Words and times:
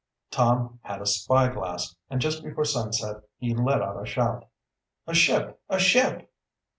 Tom 0.31 0.79
had 0.81 0.99
a 0.99 1.05
spyglass, 1.05 1.95
and 2.09 2.19
just 2.19 2.41
before 2.43 2.65
sunset 2.65 3.17
he 3.37 3.53
let 3.53 3.83
out 3.83 4.01
a 4.01 4.05
shout: 4.07 4.45
"A 5.05 5.13
ship! 5.13 5.61
A 5.69 5.77
ship!" 5.77 6.27